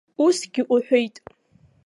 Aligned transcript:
Усгьы 0.25 0.61
уҳәеит. 0.73 1.15